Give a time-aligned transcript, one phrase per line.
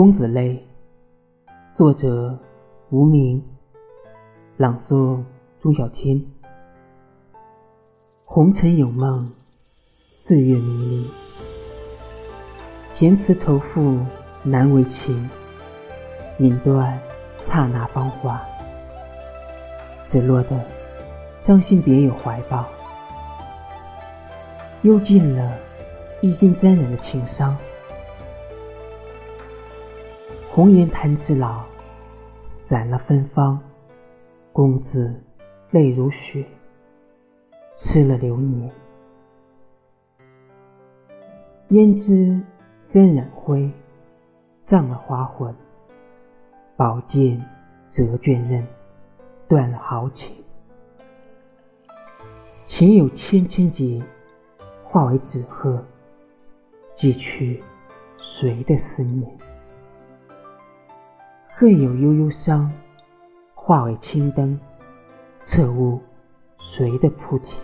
[0.00, 0.66] 公子泪，
[1.74, 2.38] 作者
[2.88, 3.44] 无名，
[4.56, 5.22] 朗诵
[5.60, 6.24] 朱小天。
[8.24, 9.30] 红尘有梦，
[10.24, 11.06] 岁月迷离，
[12.94, 13.98] 闲词愁赋
[14.42, 15.28] 难为情，
[16.38, 16.98] 引断
[17.42, 18.40] 刹那芳华，
[20.06, 20.64] 只落得
[21.34, 22.64] 伤心别有怀抱，
[24.80, 25.58] 忧尽了
[26.22, 27.54] 一心沾染的情伤。
[30.52, 31.62] 红颜弹指老，
[32.68, 33.56] 染了芬芳。
[34.52, 35.14] 公子
[35.70, 36.44] 泪如雪，
[37.76, 38.68] 痴了流年。
[41.68, 42.42] 胭脂
[42.88, 43.70] 沾染灰，
[44.66, 45.54] 葬了花魂。
[46.76, 47.40] 宝剑
[47.88, 48.66] 折卷刃，
[49.46, 50.34] 断了豪情。
[52.66, 54.02] 情有千千结，
[54.82, 55.80] 化为纸鹤，
[56.96, 57.62] 寄去
[58.18, 59.30] 谁的思念？
[61.60, 62.72] 更有悠悠香，
[63.54, 64.58] 化为青灯，
[65.44, 66.00] 彻悟
[66.58, 67.60] 谁的菩提？